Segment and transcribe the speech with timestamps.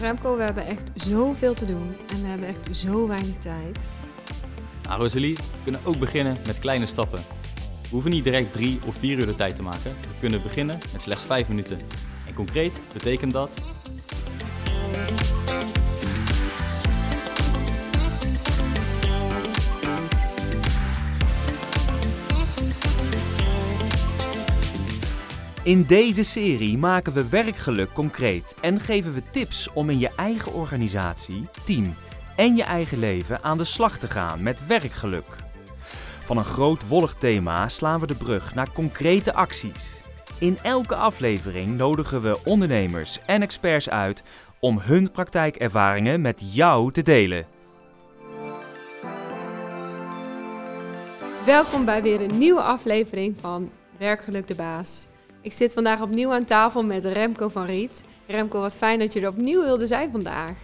[0.00, 3.84] Remco, we hebben echt zoveel te doen en we hebben echt zo weinig tijd.
[4.82, 7.20] Nou, Rosalie, we kunnen ook beginnen met kleine stappen.
[7.82, 9.90] We hoeven niet direct drie of vier uur de tijd te maken.
[10.00, 11.78] We kunnen beginnen met slechts vijf minuten.
[12.26, 13.60] En concreet betekent dat
[25.68, 30.52] In deze serie maken we werkgeluk concreet en geven we tips om in je eigen
[30.52, 31.94] organisatie, team
[32.36, 35.36] en je eigen leven aan de slag te gaan met werkgeluk.
[36.24, 40.00] Van een groot wollig thema slaan we de brug naar concrete acties.
[40.38, 44.22] In elke aflevering nodigen we ondernemers en experts uit
[44.60, 47.46] om hun praktijkervaringen met jou te delen.
[51.46, 55.08] Welkom bij weer een nieuwe aflevering van Werkgeluk de Baas.
[55.40, 58.04] Ik zit vandaag opnieuw aan tafel met Remco van Riet.
[58.26, 60.56] Remco, wat fijn dat je er opnieuw wilde zijn vandaag.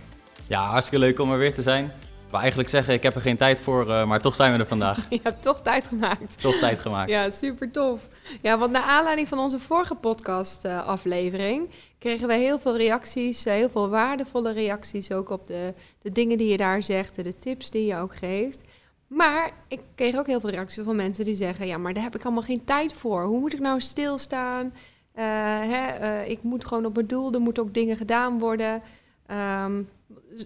[0.49, 1.85] Ja, hartstikke leuk om er weer te zijn.
[1.85, 4.59] Ik wil eigenlijk zeggen, ik heb er geen tijd voor, uh, maar toch zijn we
[4.59, 5.07] er vandaag.
[5.11, 6.41] Je hebt toch tijd gemaakt.
[6.41, 7.11] Toch tijd gemaakt.
[7.11, 8.01] Ja, super tof.
[8.43, 13.47] Ja, want naar aanleiding van onze vorige podcast uh, aflevering kregen we heel veel reacties,
[13.47, 17.39] uh, heel veel waardevolle reacties ook op de, de dingen die je daar zegt, de
[17.39, 18.61] tips die je ook geeft.
[19.07, 22.15] Maar ik kreeg ook heel veel reacties van mensen die zeggen: Ja, maar daar heb
[22.15, 23.25] ik allemaal geen tijd voor.
[23.25, 24.65] Hoe moet ik nou stilstaan?
[24.67, 25.23] Uh,
[25.61, 28.83] hè, uh, ik moet gewoon op mijn doel, er moeten ook dingen gedaan worden.
[29.31, 29.89] Um,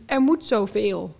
[0.06, 1.16] er moet zoveel.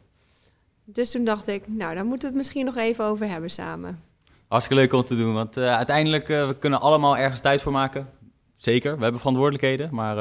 [0.85, 4.03] Dus toen dacht ik: Nou, daar moeten we het misschien nog even over hebben samen.
[4.49, 8.09] Hartstikke leuk om te doen, want uh, uiteindelijk we kunnen allemaal ergens tijd voor maken.
[8.57, 10.17] Zeker, we hebben verantwoordelijkheden, maar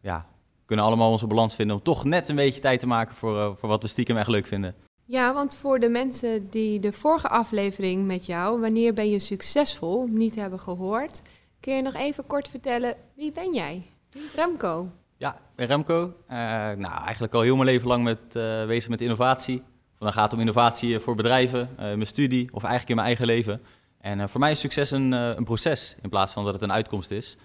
[0.00, 3.16] ja, we kunnen allemaal onze balans vinden om toch net een beetje tijd te maken
[3.16, 4.74] voor, voor wat we stiekem echt leuk vinden.
[5.12, 10.06] Ja, want voor de mensen die de vorige aflevering met jou, wanneer ben je succesvol,
[10.10, 11.22] niet hebben gehoord,
[11.60, 13.82] kun je nog even kort vertellen, wie ben jij?
[14.10, 14.88] Wie is Remco?
[15.16, 16.02] Ja, ik ben Remco.
[16.02, 16.36] Uh,
[16.76, 19.62] nou, eigenlijk al heel mijn leven lang met, uh, bezig met innovatie.
[19.98, 23.62] Dan gaat het om innovatie voor bedrijven, mijn studie of eigenlijk in mijn eigen leven.
[24.00, 27.10] En voor mij is succes een, een, proces in plaats van dat het een uitkomst
[27.10, 27.36] is.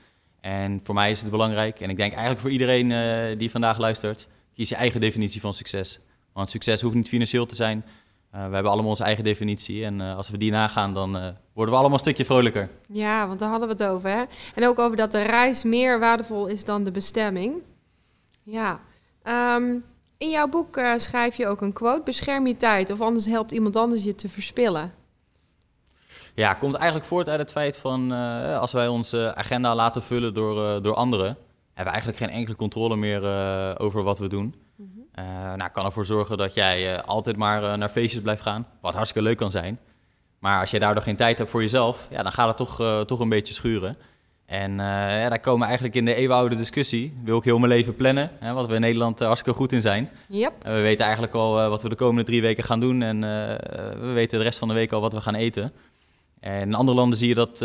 [0.41, 4.27] En voor mij is het belangrijk, en ik denk eigenlijk voor iedereen die vandaag luistert,
[4.53, 5.99] kies je eigen definitie van succes.
[6.37, 7.85] Want succes hoeft niet financieel te zijn.
[8.35, 9.85] Uh, we hebben allemaal onze eigen definitie.
[9.85, 11.21] En uh, als we die nagaan, dan uh,
[11.53, 12.69] worden we allemaal een stukje vrolijker.
[12.87, 14.09] Ja, want daar hadden we het over.
[14.09, 14.23] Hè?
[14.55, 17.53] En ook over dat de reis meer waardevol is dan de bestemming.
[18.43, 18.79] Ja.
[19.55, 19.83] Um,
[20.17, 23.75] in jouw boek schrijf je ook een quote: bescherm je tijd, of anders helpt iemand
[23.75, 24.93] anders je te verspillen.
[26.33, 28.11] Ja, komt eigenlijk voort uit het feit van
[28.59, 31.37] als wij onze agenda laten vullen door, door anderen,
[31.73, 33.21] hebben we eigenlijk geen enkele controle meer
[33.79, 34.55] over wat we doen.
[35.19, 38.67] Uh, nou, kan ervoor zorgen dat jij uh, altijd maar uh, naar feestjes blijft gaan,
[38.81, 39.79] wat hartstikke leuk kan zijn.
[40.39, 43.19] Maar als je daardoor geen tijd hebt voor jezelf, ja, dan gaat het toch, toch
[43.19, 43.97] een beetje schuren.
[44.45, 47.17] En ja, daar komen we eigenlijk in de eeuwenoude discussie.
[47.23, 50.09] Wil ik heel mijn leven plannen, hè, wat we in Nederland hartstikke goed in zijn.
[50.27, 50.53] Yep.
[50.63, 53.21] we weten eigenlijk al wat we de komende drie weken gaan doen en
[53.99, 55.71] we weten de rest van de week al wat we gaan eten.
[56.39, 57.57] En in andere landen zie je dat,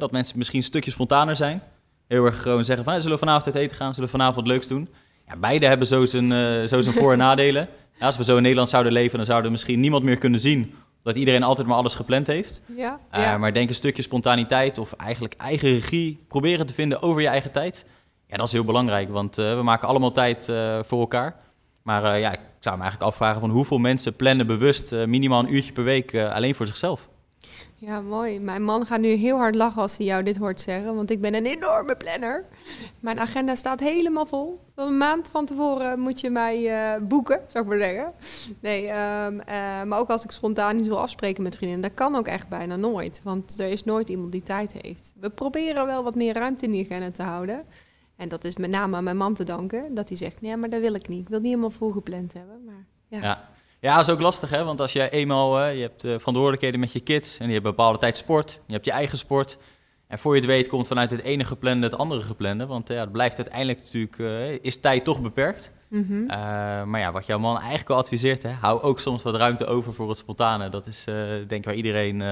[0.00, 1.62] dat mensen misschien een stukje spontaner zijn.
[2.06, 4.46] Heel erg gewoon zeggen van, zullen we vanavond uit eten gaan, zullen we vanavond wat
[4.46, 4.88] leuks doen.
[5.26, 7.68] Ja, beide hebben zo zijn, uh, zo zijn voor- en nadelen.
[7.98, 10.40] Ja, als we zo in Nederland zouden leven, dan zouden we misschien niemand meer kunnen
[10.40, 12.60] zien dat iedereen altijd maar alles gepland heeft.
[12.76, 13.38] Ja, uh, ja.
[13.38, 17.52] Maar denk een stukje spontaniteit of eigenlijk eigen regie proberen te vinden over je eigen
[17.52, 17.86] tijd.
[18.26, 20.52] Ja, dat is heel belangrijk, want uh, we maken allemaal tijd
[20.86, 21.36] voor elkaar.
[21.82, 25.72] Maar ja, ik zou me eigenlijk afvragen van hoeveel mensen plannen bewust minimaal een uurtje
[25.72, 27.08] per week alleen voor zichzelf.
[27.78, 28.40] Ja, mooi.
[28.40, 31.20] Mijn man gaat nu heel hard lachen als hij jou dit hoort zeggen, want ik
[31.20, 32.44] ben een enorme planner.
[33.00, 34.60] Mijn agenda staat helemaal vol.
[34.74, 36.62] Een maand van tevoren moet je mij
[36.96, 38.12] uh, boeken, zou ik maar zeggen.
[38.60, 42.16] Nee, um, uh, maar ook als ik spontaan iets wil afspreken met vrienden, dat kan
[42.16, 45.14] ook echt bijna nooit, want er is nooit iemand die tijd heeft.
[45.20, 47.64] We proberen wel wat meer ruimte in die agenda te houden.
[48.16, 50.70] En dat is met name aan mijn man te danken, dat hij zegt, nee, maar
[50.70, 51.20] dat wil ik niet.
[51.20, 53.20] Ik wil niet helemaal vol gepland hebben, maar ja.
[53.22, 53.48] ja.
[53.86, 54.64] Ja, dat is ook lastig, hè?
[54.64, 57.70] Want als je eenmaal, uh, je hebt uh, verantwoordelijkheden met je kids en die hebben
[57.70, 59.58] een bepaalde tijd sport, je hebt je eigen sport.
[60.08, 62.66] En voor je het weet komt vanuit het ene geplande het andere geplande.
[62.66, 64.16] Want uh, ja, het blijft uiteindelijk natuurlijk,
[64.62, 65.72] is tijd toch beperkt.
[65.88, 66.26] Mm -hmm.
[66.90, 69.94] maar ja, wat jouw man eigenlijk al adviseert, hè, hou ook soms wat ruimte over
[69.94, 70.68] voor het spontane.
[70.68, 71.04] Dat is
[71.46, 72.22] denk ik waar iedereen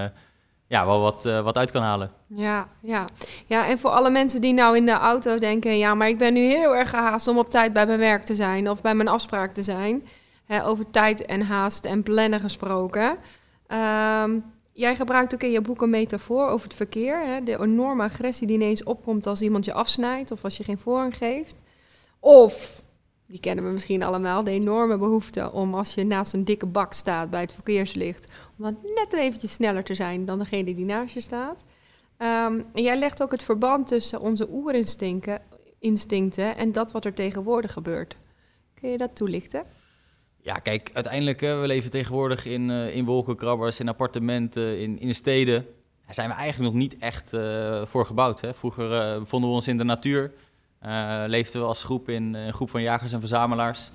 [0.66, 2.10] ja, wel wat, wat uit kan halen.
[2.26, 3.04] Ja, ja.
[3.46, 6.32] ja, en voor alle mensen die nou in de auto denken, ja, maar ik ben
[6.32, 9.08] nu heel erg gehaast om op tijd bij mijn werk te zijn of bij mijn
[9.08, 10.02] afspraak te zijn.
[10.44, 13.10] Hè, over tijd en haast en plannen gesproken.
[13.68, 17.26] Um, jij gebruikt ook in je boek een metafoor over het verkeer.
[17.26, 20.78] Hè, de enorme agressie die ineens opkomt als iemand je afsnijdt of als je geen
[20.78, 21.62] voorrang geeft.
[22.20, 22.82] Of,
[23.26, 26.92] die kennen we misschien allemaal, de enorme behoefte om als je naast een dikke bak
[26.92, 31.14] staat bij het verkeerslicht, om dan net eventjes sneller te zijn dan degene die naast
[31.14, 31.64] je staat.
[32.16, 35.42] En jij legt ook het verband tussen onze oerinstincten
[35.78, 38.16] instincten en dat wat er tegenwoordig gebeurt.
[38.74, 39.64] Kun je dat toelichten?
[40.44, 45.14] Ja, kijk, uiteindelijk, uh, we leven tegenwoordig in, uh, in wolkenkrabbers, in appartementen, in, in
[45.14, 45.66] steden.
[46.04, 48.40] Daar zijn we eigenlijk nog niet echt uh, voor gebouwd.
[48.40, 48.54] Hè?
[48.54, 50.32] Vroeger bevonden we ons in de natuur,
[51.26, 53.90] leefden we als groep in een groep van jagers en verzamelaars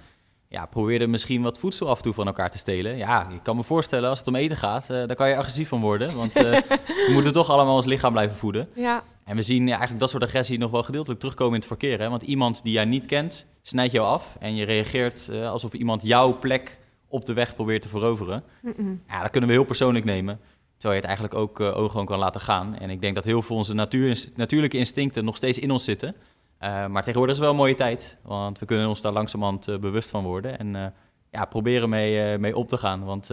[0.50, 2.98] ja, probeerde misschien wat voedsel af en toe van elkaar te stelen.
[2.98, 5.70] Ja, ik kan me voorstellen, als het om eten gaat, uh, daar kan je agressief
[5.70, 6.16] van worden.
[6.16, 6.44] Want uh,
[7.08, 8.70] we moeten toch allemaal ons lichaam blijven voeden.
[8.76, 9.04] Ja.
[9.30, 12.00] En we zien eigenlijk dat soort agressie nog wel gedeeltelijk terugkomen in het verkeer.
[12.00, 12.10] Hè?
[12.10, 14.36] Want iemand die jij niet kent, snijdt jou af.
[14.40, 18.44] En je reageert uh, alsof iemand jouw plek op de weg probeert te veroveren.
[18.62, 19.02] Mm -mm.
[19.08, 20.40] Ja, dat kunnen we heel persoonlijk nemen.
[20.78, 22.78] Terwijl je het eigenlijk ook uh, gewoon kan laten gaan.
[22.78, 26.10] En ik denk dat heel veel onze natuur, natuurlijke instincten nog steeds in ons zitten.
[26.10, 29.66] Uh, maar tegenwoordig is het wel een mooie tijd, want we kunnen ons daar langzamerhand
[29.66, 30.94] bewust van worden en
[31.32, 33.04] ja, proberen mee, mee op te gaan.
[33.04, 33.30] Want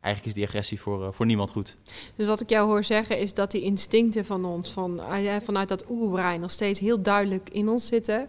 [0.00, 1.76] eigenlijk is die agressie voor, voor niemand goed.
[2.14, 5.00] Dus wat ik jou hoor zeggen is dat die instincten van ons, van,
[5.42, 8.28] vanuit dat oerbrein, nog steeds heel duidelijk in ons zitten.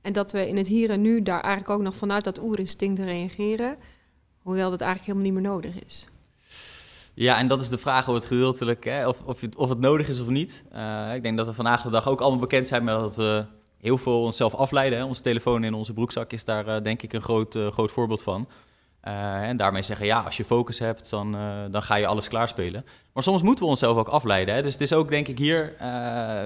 [0.00, 3.00] En dat we in het hier en nu daar eigenlijk ook nog vanuit dat oerinstinct
[3.00, 3.76] reageren,
[4.42, 6.06] hoewel dat eigenlijk helemaal niet meer nodig is.
[7.14, 10.08] Ja, en dat is de vraag of het gedeeltelijk, hè, of, of, of het nodig
[10.08, 10.62] is of niet.
[11.14, 13.44] ik denk dat we vandaag de dag ook allemaal bekend zijn met dat we
[13.80, 14.98] heel veel onszelf afleiden.
[14.98, 15.04] Hè.
[15.04, 18.48] Onze telefoon in onze broekzak is daar uh, denk ik een groot, groot voorbeeld van.
[19.04, 21.36] Uh, en daarmee zeggen, ja, als je focus hebt, dan,
[21.70, 22.84] dan ga je alles klaarspelen.
[23.12, 24.54] Maar soms moeten we onszelf ook afleiden.
[24.54, 24.62] Hè.
[24.62, 25.74] Dus het is ook, denk ik, hier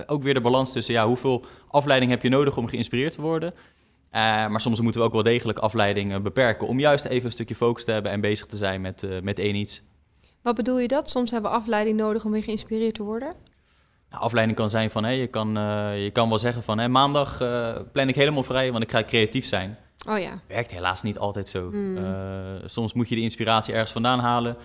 [0.06, 0.94] ook weer de balans tussen...
[0.94, 3.54] Ja, hoeveel afleiding heb je nodig om geïnspireerd te worden...
[4.12, 6.66] maar soms moeten we ook wel degelijk afleiding beperken...
[6.66, 9.54] om juist even een stukje focus te hebben en bezig te zijn met, met één
[9.54, 9.82] iets.
[10.42, 11.10] Wat bedoel je dat?
[11.10, 13.34] Soms hebben we afleiding nodig om weer geïnspireerd te worden?
[14.10, 15.48] Nou, afleiding kan zijn van, hé, je, kan,
[15.96, 17.38] je kan wel zeggen van, hé, maandag
[17.92, 19.78] plan ik helemaal vrij, want ik ga creatief zijn.
[20.08, 20.38] Oh ja.
[20.48, 21.70] Werkt helaas niet altijd zo.
[21.70, 21.96] Mm.
[21.96, 22.04] Uh,
[22.66, 24.56] soms moet je de inspiratie ergens vandaan halen.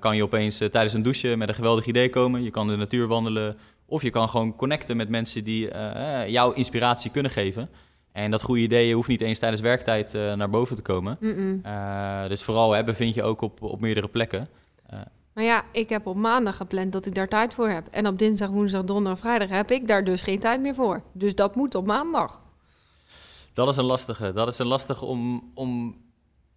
[0.00, 2.42] kan je opeens tijdens een douche met een geweldig idee komen.
[2.42, 3.56] Je kan de natuur wandelen.
[3.86, 5.68] Of je kan gewoon connecten met mensen die
[6.26, 7.68] jouw inspiratie kunnen geven.
[8.12, 11.16] En dat goede idee hoeft niet eens tijdens werktijd naar boven te komen.
[11.20, 11.62] Mm -mm.
[12.28, 14.48] dus vooral hè, bevind je ook op, op meerdere plekken.
[15.36, 17.86] Maar ja, ik heb op maandag gepland dat ik daar tijd voor heb.
[17.90, 21.02] En op dinsdag, woensdag, donderdag, vrijdag heb ik daar dus geen tijd meer voor.
[21.12, 22.42] Dus dat moet op maandag.
[23.56, 24.32] Dat is een lastige.
[24.32, 25.96] Dat is een lastige om, om...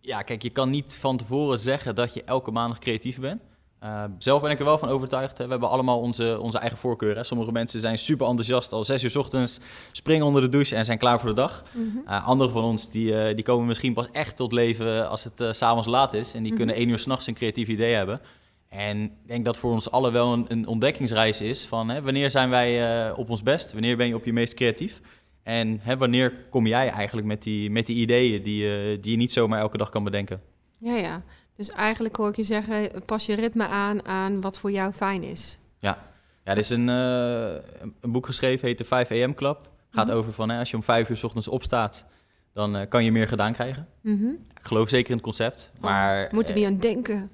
[0.02, 3.42] Ja, kijk, je kan niet van tevoren zeggen dat je elke maandag creatief bent.
[3.84, 5.38] Uh, zelf ben ik er wel van overtuigd.
[5.38, 5.44] Hè.
[5.44, 7.26] We hebben allemaal onze, onze eigen voorkeuren.
[7.26, 8.72] Sommige mensen zijn super enthousiast.
[8.72, 9.60] Al zes uur s ochtends
[9.92, 11.64] springen onder de douche en zijn klaar voor de dag.
[11.74, 12.04] Mm -hmm.
[12.06, 15.56] uh, anderen van ons die, uh, die komen misschien pas echt tot leven als het
[15.56, 16.28] s s'avonds laat is.
[16.28, 16.58] En die mm -hmm.
[16.58, 18.22] kunnen één uur s'nachts een creatief idee hebben.
[18.70, 22.32] En ik denk dat voor ons allen wel een, een ontdekkingsreis is van hè, wanneer
[22.32, 25.02] zijn wij op ons best, wanneer ben je op je meest creatief
[25.50, 29.18] en hè, wanneer kom jij eigenlijk met die, met die ideeën die, uh, die je
[29.18, 30.42] niet zomaar elke dag kan bedenken.
[30.78, 31.24] Ja, ja.
[31.56, 35.24] Dus eigenlijk hoor ik je zeggen, pas je ritme aan aan wat voor jou fijn
[35.24, 35.60] is.
[35.80, 35.98] Ja,
[36.44, 37.54] ja er is een, uh,
[38.02, 39.70] een boek geschreven, heet de 5 AM Club.
[39.90, 40.20] Gaat mm -hmm.
[40.20, 42.06] over van hè, als je om 5 uur s ochtends opstaat,
[42.54, 43.88] dan kan je meer gedaan krijgen.
[44.02, 44.38] Mm -hmm.
[44.60, 46.26] Ik geloof zeker in het concept, maar...
[46.26, 47.32] Oh, moeten we niet aan denken.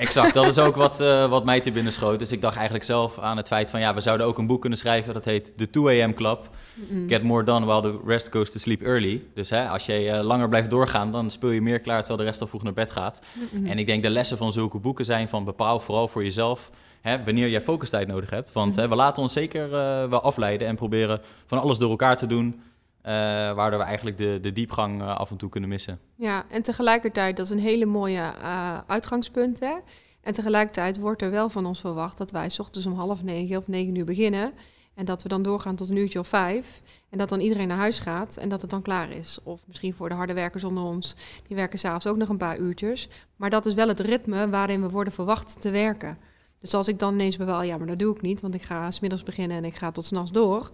[0.00, 2.18] Exact, dat is ook wat, uh, wat mij te binnen schoot.
[2.18, 3.80] Dus ik dacht eigenlijk zelf aan het feit van...
[3.80, 5.14] ja, we zouden ook een boek kunnen schrijven...
[5.14, 6.48] dat heet The 2 AM Club.
[6.88, 7.08] Mm.
[7.08, 9.22] Get more done while the rest goes to sleep early.
[9.34, 11.12] Dus hè, als je uh, langer blijft doorgaan...
[11.12, 13.20] dan speel je meer klaar terwijl de rest al vroeg naar bed gaat.
[13.50, 15.44] Mm en ik denk de lessen van zulke boeken zijn van...
[15.44, 16.70] bepaal vooral voor jezelf...
[17.00, 18.52] Hè, wanneer jij focustijd nodig hebt.
[18.52, 19.72] Want hè, we laten ons zeker uh,
[20.04, 20.66] wel afleiden...
[20.66, 22.62] en proberen van alles door elkaar te doen...
[23.06, 23.12] Uh,
[23.52, 25.98] waardoor we eigenlijk de, de diepgang uh, af en toe kunnen missen.
[26.14, 29.60] Ja, en tegelijkertijd, dat is een hele mooie uh, uitgangspunt.
[29.60, 29.74] Hè?
[30.22, 33.56] En tegelijkertijd wordt er wel van ons verwacht dat wij 's ochtends om half negen
[33.56, 34.52] of negen uur beginnen.
[34.94, 36.82] En dat we dan doorgaan tot een uurtje of vijf.
[37.10, 39.38] En dat dan iedereen naar huis gaat en dat het dan klaar is.
[39.42, 41.16] Of misschien voor de harde werkers onder ons,
[41.46, 43.08] die werken s'avonds ook nog een paar uurtjes.
[43.36, 46.18] Maar dat is wel het ritme waarin we worden verwacht te werken.
[46.60, 48.90] Dus als ik dan ineens bewaal, ja, maar dat doe ik niet, want ik ga
[48.90, 50.70] smiddags beginnen en ik ga tot s'nachts door.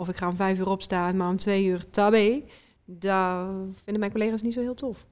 [0.00, 2.42] Of ik ga om vijf uur opstaan, maar om twee uur tabé.
[2.84, 5.06] Dat vinden mijn collega's niet zo heel tof.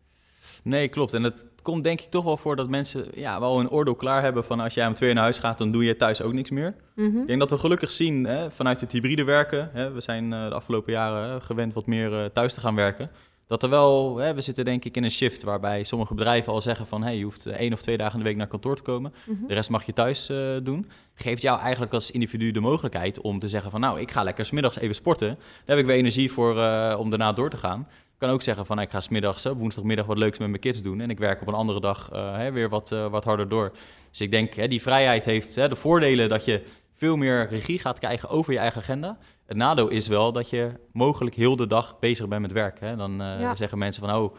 [0.62, 1.14] Nee, klopt.
[1.14, 4.23] En het komt denk ik toch wel voor dat mensen ja, wel een oordeel klaar
[4.23, 6.33] hebben van als jij om twee uur naar huis gaat, dan doe je thuis ook
[6.33, 6.75] niks meer.
[6.95, 7.21] Mm -hmm.
[7.21, 10.49] Ik denk dat we gelukkig zien hè, vanuit het hybride werken, hè, we zijn uh,
[10.49, 13.11] de afgelopen jaren gewend wat meer uh, thuis te gaan werken,
[13.47, 16.62] dat er wel, hè, we zitten denk ik in een shift waarbij sommige bedrijven al
[16.62, 18.83] zeggen van hey, je hoeft één of twee dagen in de week naar kantoor te
[18.83, 19.49] komen, mm -hmm.
[19.49, 20.91] de rest mag je thuis uh, doen.
[21.15, 24.47] Geeft jou eigenlijk als individu de mogelijkheid om te zeggen van nou, ik ga lekker
[24.47, 26.50] smiddags even sporten, daar heb ik weer energie voor
[26.97, 27.81] om daarna door te gaan.
[27.91, 30.83] Ik kan ook zeggen van ik ga smiddags op woensdagmiddag wat leuks met mijn kids
[30.83, 31.00] doen.
[31.00, 33.73] En ik werk op een andere dag uh, hè, weer wat, wat harder door.
[34.11, 36.62] Dus ik denk, hè, die vrijheid heeft hè, de voordelen dat je
[36.97, 39.19] veel meer regie gaat krijgen over je eigen agenda.
[39.47, 42.81] Het nadeel is wel dat je mogelijk heel de dag bezig bent met werk.
[42.81, 42.97] Hè.
[42.97, 43.55] Dan uh, ja.
[43.55, 44.37] zeggen mensen van, oh,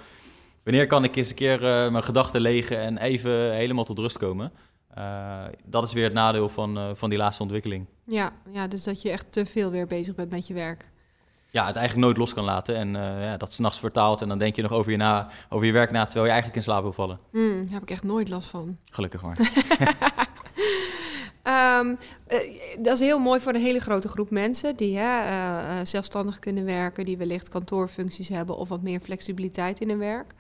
[0.64, 1.60] wanneer kan ik eens een keer
[1.92, 4.52] mijn gedachten legen en even helemaal tot rust komen?
[5.66, 7.86] dat is weer het nadeel van, van die laatste ontwikkeling.
[8.04, 10.90] Ja, ja, dus dat je echt te veel weer bezig bent met je werk.
[11.52, 14.56] Ja, het eigenlijk nooit los kan laten en ja, dat s'nachts vertaalt en dan denk
[14.56, 16.94] je nog over je, na, over je werk na terwijl je eigenlijk in slaap wil
[16.94, 17.20] vallen.
[17.32, 18.78] Mm, daar heb ik echt nooit last van.
[18.92, 19.38] Gelukkig maar.
[21.48, 21.98] um,
[22.80, 26.66] dat is heel mooi voor een hele grote groep mensen die hè, uh, zelfstandig kunnen
[26.66, 30.34] werken, die wellicht kantoorfuncties hebben of wat meer flexibiliteit in hun werk.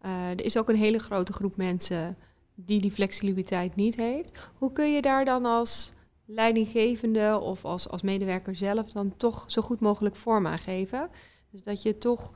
[0.00, 2.16] er is ook een hele grote groep mensen
[2.54, 4.50] die die flexibiliteit niet heeft.
[4.58, 5.92] Hoe kun je daar dan als
[6.24, 11.10] leidinggevende of als, als medewerker zelf dan toch zo goed mogelijk vorm aan geven?
[11.50, 12.32] Dus dat je toch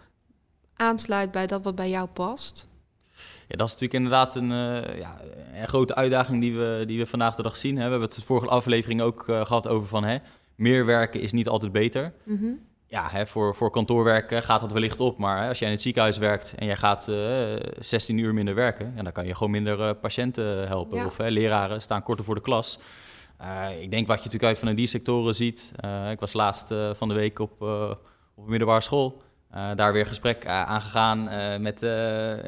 [0.74, 2.68] aansluit bij dat wat bij jou past.
[3.48, 5.20] Ja, dat is natuurlijk inderdaad een, uh, ja,
[5.54, 7.76] een grote uitdaging die we, die we vandaag de dag zien.
[7.76, 7.84] Hè.
[7.84, 10.18] We hebben het de vorige aflevering ook uh, gehad over van hè,
[10.54, 12.12] meer werken is niet altijd beter.
[12.24, 12.60] Mm -hmm.
[12.86, 15.82] Ja, hè, voor, voor kantoorwerk gaat dat wellicht op, maar hè, als jij in het
[15.82, 17.16] ziekenhuis werkt en jij gaat uh,
[17.78, 20.98] 16 uur minder werken, ja, dan kan je gewoon minder patiënten helpen.
[20.98, 21.06] Ja.
[21.06, 22.78] Of leraren staan korter voor de klas.
[23.80, 25.72] Ik denk wat je natuurlijk uit van die sectoren ziet.
[26.10, 27.62] Ik was laatst van de week op,
[28.34, 29.22] op een middelbare school.
[29.74, 31.22] Daar weer gesprek aangegaan
[31.62, 31.80] met,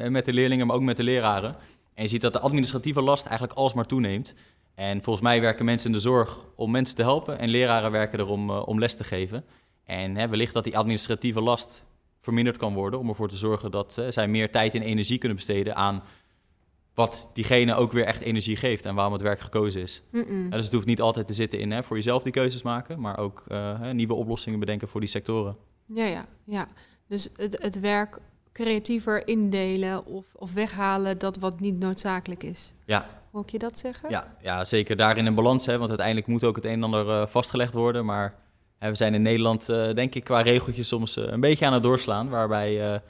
[0.09, 1.55] met de leerlingen, maar ook met de leraren.
[1.93, 4.33] En je ziet dat de administratieve last eigenlijk alsmaar toeneemt.
[4.75, 7.39] En volgens mij werken mensen in de zorg om mensen te helpen.
[7.39, 9.45] En leraren werken erom om les te geven.
[9.83, 11.83] En hè, wellicht dat die administratieve last
[12.21, 12.99] verminderd kan worden.
[12.99, 16.03] Om ervoor te zorgen dat zij meer tijd en energie kunnen besteden aan
[16.95, 20.01] wat diegene ook weer echt energie geeft en waarom het werk gekozen is.
[20.11, 22.99] Mm dus het hoeft niet altijd te zitten in hè, voor jezelf die keuzes maken,
[22.99, 25.57] maar ook uh, nieuwe oplossingen bedenken voor die sectoren.
[25.85, 26.67] Ja, ja, ja.
[27.07, 28.19] Dus het, het werk
[28.55, 32.73] creatiever indelen of, of weghalen dat wat niet noodzakelijk is.
[32.85, 33.09] Ja.
[33.31, 34.09] Hoor je dat zeggen?
[34.09, 37.07] Ja, ja zeker daarin een balans, hè, want uiteindelijk moet ook het een en ander
[37.07, 38.05] uh, vastgelegd worden.
[38.05, 38.35] Maar
[38.77, 41.83] hè, we zijn in Nederland, uh, denk ik, qua regeltjes soms een beetje aan het
[41.83, 43.01] doorslaan, waarbij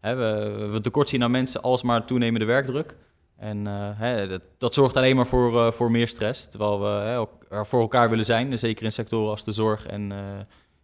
[0.00, 2.96] hè, we, we tekort zien aan mensen alsmaar toenemende werkdruk.
[3.36, 3.66] En
[3.96, 6.48] hè, dat, dat, zorgt alleen maar voor, voor meer stress.
[6.48, 7.24] Terwijl we hè,
[7.56, 10.12] er voor elkaar willen zijn, zeker in sectoren als de zorg en,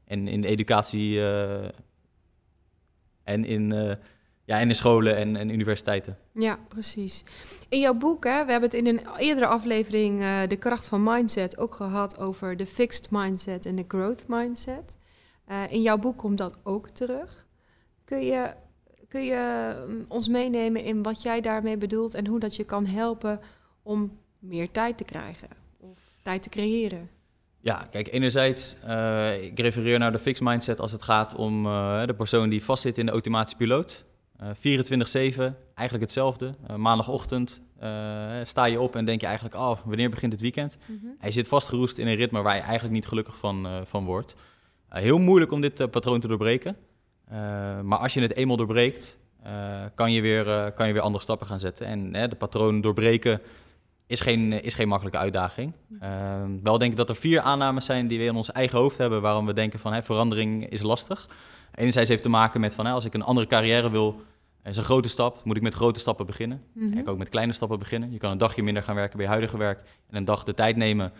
[0.04, 1.20] en in de educatie
[3.26, 3.68] en, in,
[4.44, 6.18] ja, en in scholen en, en, universiteiten.
[6.32, 7.24] Ja, precies.
[7.68, 10.18] In jouw boek, hè, we hebben het in een eerdere aflevering,
[10.48, 14.96] De kracht van mindset, ook gehad over de fixed mindset en de growth mindset.
[15.68, 17.46] in jouw boek komt dat ook terug.
[18.04, 18.54] Kun je
[19.08, 22.86] kun je mm, ons meenemen in wat jij daarmee bedoelt en hoe dat je kan
[22.86, 23.40] helpen
[23.82, 27.10] om meer tijd te krijgen of tijd te creëren?
[27.66, 32.04] Ja, kijk, enerzijds, uh, ik refereer naar de fixed mindset als het gaat om uh,
[32.06, 34.04] de persoon die vastzit in de automatische piloot.
[34.42, 34.52] Uh, 24-7,
[35.74, 36.54] eigenlijk hetzelfde.
[36.76, 37.60] maandagochtend
[38.44, 40.78] sta je op en denk je eigenlijk, oh, wanneer begint het weekend?
[40.86, 41.14] Mm -hmm.
[41.18, 44.36] Hij zit vastgeroest in een ritme waar je eigenlijk niet gelukkig van, van wordt.
[44.88, 46.76] heel moeilijk om dit patroon te doorbreken.
[47.82, 49.18] Maar als je het eenmaal doorbreekt,
[49.94, 51.86] kan, je weer, kan je weer andere stappen gaan zetten.
[51.86, 53.40] En de patroon doorbreken
[54.06, 55.72] is geen, is geen makkelijke uitdaging.
[56.62, 59.22] wel denk ik dat er vier aannames zijn die we in ons eigen hoofd hebben...
[59.22, 61.28] waarom we denken van verandering is lastig.
[61.74, 64.20] Enerzijds heeft te maken met van als ik een andere carrière wil...
[64.64, 66.62] is een grote stap, moet ik met grote stappen beginnen.
[66.72, 66.98] Mm -hmm.
[66.98, 68.12] Ik ook met kleine stappen beginnen.
[68.12, 69.80] Je kan een dagje minder gaan werken bij je huidige werk...
[70.10, 71.12] en een dag de tijd nemen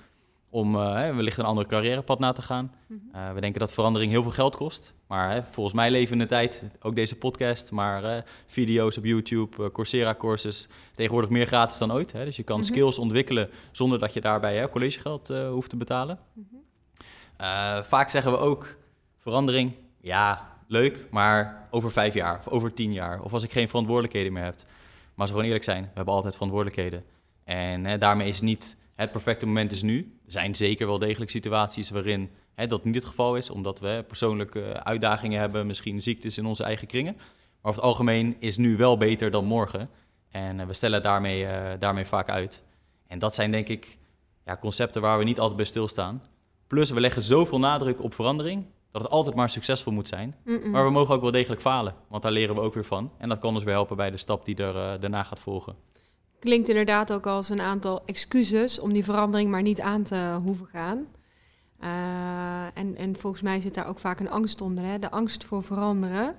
[0.50, 2.74] om uh, wellicht een andere carrièrepad na te gaan.
[2.88, 4.94] Uh, we denken dat verandering heel veel geld kost.
[5.06, 9.72] Maar volgens mij leven in de tijd, ook deze podcast, maar uh, video's op YouTube,
[9.72, 12.12] Coursera-courses, tegenwoordig meer gratis dan ooit.
[12.12, 12.24] Hè?
[12.24, 12.64] Dus je kan -hmm.
[12.64, 16.18] skills ontwikkelen zonder dat je daarbij hè, collegegeld hoeft te betalen.
[16.32, 17.84] -hmm.
[17.84, 18.76] vaak zeggen we ook,
[19.18, 23.22] verandering, ja, leuk, maar over vijf jaar of over tien jaar.
[23.22, 24.54] Of als ik geen verantwoordelijkheden meer heb.
[24.54, 27.04] Maar als we gewoon eerlijk zijn, we hebben altijd verantwoordelijkheden.
[27.44, 30.18] En hè, daarmee is niet het perfecte moment is nu.
[30.24, 34.04] Er zijn zeker wel degelijk situaties waarin hè, dat niet het geval is, omdat we
[34.06, 37.14] persoonlijke uitdagingen hebben, misschien ziektes in onze eigen kringen.
[37.14, 39.90] Maar over het algemeen is nu wel beter dan morgen.
[40.30, 42.62] En uh, we stellen daarmee, uh, daarmee vaak uit.
[43.06, 43.98] En dat zijn denk ik
[44.44, 46.22] ja, concepten waar we niet altijd bij stilstaan.
[46.66, 50.36] Plus we leggen zoveel nadruk op verandering dat het altijd maar succesvol moet zijn.
[50.44, 50.70] Mm -mm.
[50.70, 53.12] Maar we mogen ook wel degelijk falen, want daar leren we ook weer van.
[53.18, 55.76] En dat kan ons weer helpen bij de stap die er uh, daarna gaat volgen.
[56.38, 60.66] Klinkt inderdaad ook als een aantal excuses om die verandering maar niet aan te hoeven
[60.66, 61.06] gaan.
[61.80, 64.98] Uh, en, en volgens mij zit daar ook vaak een angst onder, hè?
[64.98, 66.36] de angst voor veranderen.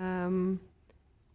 [0.00, 0.60] Um,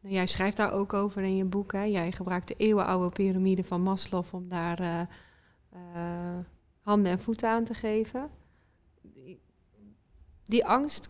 [0.02, 1.72] nou, jij schrijft daar ook over in je boek.
[1.72, 1.84] Hè?
[1.84, 5.02] Jij gebruikt de eeuwenoude piramide van Maslow om daar uh,
[5.74, 6.40] uh,
[6.82, 8.30] handen en voeten aan te geven.
[9.02, 9.42] Die,
[10.44, 11.08] die angst,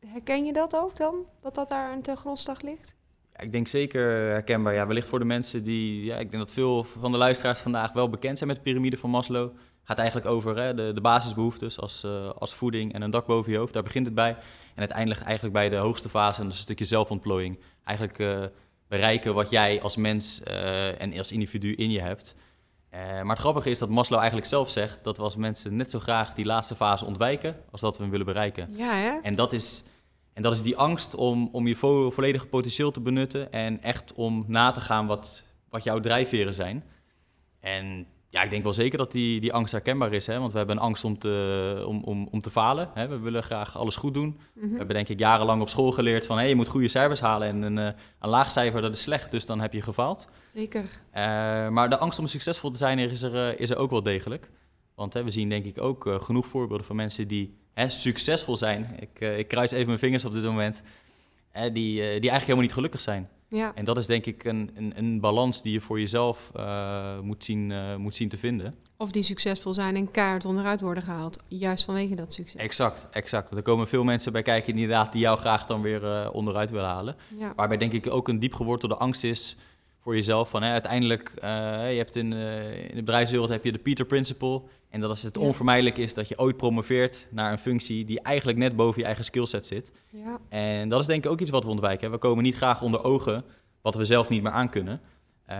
[0.00, 1.14] herken je dat ook dan?
[1.40, 2.96] Dat dat daar een ten grondslag ligt?
[3.38, 4.74] Ik denk zeker herkenbaar.
[4.74, 6.04] Ja, wellicht voor de mensen die.
[6.04, 8.96] Ja, ik denk dat veel van de luisteraars vandaag wel bekend zijn met de piramide
[8.96, 9.50] van Maslow.
[9.82, 13.52] Gaat eigenlijk over hè, de, de basisbehoeftes als, uh, als voeding en een dak boven
[13.52, 13.72] je hoofd.
[13.72, 14.36] Daar begint het bij.
[14.74, 17.58] En het eindigt eigenlijk bij de hoogste fase, en dat is een stukje zelfontplooiing.
[17.84, 18.44] Eigenlijk uh,
[18.88, 22.36] bereiken wat jij als mens uh, en als individu in je hebt.
[22.96, 25.90] Eh, maar het grappige is dat Maslow eigenlijk zelf zegt dat we als mensen net
[25.90, 28.68] zo graag die laatste fase ontwijken als dat we hem willen bereiken.
[28.76, 29.18] Ja, hè?
[29.22, 29.84] En dat is,
[30.36, 34.12] en dat is die angst om, om je vo- volledige potentieel te benutten en echt
[34.12, 36.84] om na te gaan wat, wat jouw drijfveren zijn.
[37.60, 40.38] En ja, ik denk wel zeker dat die, die angst herkenbaar is, hè?
[40.38, 42.90] want we hebben een angst om te, om, om, om te falen.
[42.94, 43.08] Hè?
[43.08, 44.38] We willen graag alles goed doen.
[44.54, 44.70] Mhm.
[44.70, 47.48] We hebben denk ik jarenlang op school geleerd van hey, je moet goede cijfers halen
[47.48, 50.28] en een, eh, een laag cijfer dat is slecht, dus dan heb je gefaald.
[50.54, 50.84] Zeker.
[51.10, 51.22] Eh,
[51.68, 54.50] maar de angst om succesvol te zijn is er, eh, is er ook wel degelijk.
[54.94, 58.96] Want hè, we zien denk ik ook genoeg voorbeelden van mensen die hè, succesvol zijn.
[58.98, 60.82] Ik, eh, ik kruis even mijn vingers op dit moment.
[61.50, 63.28] Hè, die, eh, die eigenlijk helemaal niet gelukkig zijn.
[63.48, 63.72] Ja.
[63.74, 67.44] En dat is denk ik een, een, een balans die je voor jezelf eh, moet,
[67.44, 68.74] zien, moet zien te vinden.
[68.96, 71.42] Of die succesvol zijn en kaart onderuit worden gehaald.
[71.48, 72.60] Juist vanwege dat succes.
[72.60, 73.50] Exact, exact.
[73.50, 77.16] Er komen veel mensen bij kijken inderdaad die jou graag dan weer onderuit willen halen.
[77.38, 77.52] Ja.
[77.56, 79.56] Waarbij denk ik ook een diep gewortelde angst is
[80.06, 80.48] voor jezelf.
[80.48, 81.50] Van, hè, uiteindelijk, eh,
[81.90, 84.62] je hebt in, eh, in de bedrijfswereld heb je de Peter Principle.
[84.90, 88.58] En dat is het onvermijdelijk is dat je ooit promoveert naar een functie die eigenlijk
[88.58, 89.92] net boven je eigen skillset zit.
[90.10, 90.38] ja.
[90.48, 92.10] En dat is denk ik ook iets wat we ontwijken.
[92.10, 93.44] We komen niet graag onder ogen
[93.82, 95.00] wat we zelf niet meer aankunnen.
[95.46, 95.56] Eh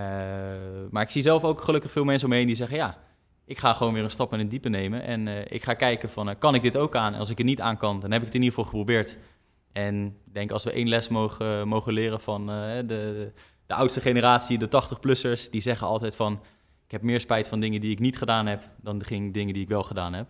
[0.90, 2.76] maar ik zie zelf ook gelukkig veel mensen omheen die zeggen...
[2.76, 2.98] ja,
[3.44, 5.02] ik ga gewoon weer een stap in het diepe nemen.
[5.02, 7.14] En ik ga kijken van, kan ik dit ook aan?
[7.14, 9.18] En als ik het niet aan kan, dan heb ik het in ieder geval geprobeerd.
[9.72, 13.32] En ik denk als we één les mogen, mogen leren van de,
[13.66, 15.50] de oudste generatie, de 80-plussers...
[15.50, 16.32] die zeggen altijd van,
[16.84, 18.70] ik heb meer spijt van dingen die ik niet gedaan heb...
[18.82, 20.26] dan de ging- dingen die ik wel gedaan heb.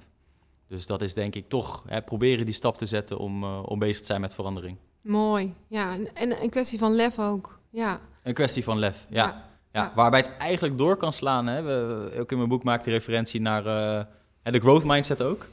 [0.68, 3.78] Dus dat is denk ik toch hè, proberen die stap te zetten om, eh, om
[3.78, 4.76] bezig te zijn met verandering.
[5.00, 5.54] Mooi.
[5.68, 7.58] Ja, en- en een kwestie van lef ook.
[7.70, 8.00] Ja.
[8.22, 9.24] Een kwestie van lef, ja.
[9.24, 9.44] ja.
[9.72, 9.92] Ja.
[9.94, 11.46] Waarbij het eigenlijk door kan slaan.
[11.46, 11.62] Hè.
[11.62, 15.40] We, ook in mijn boek maak ik de referentie naar eh, de growth mindset ook.
[15.42, 15.48] Er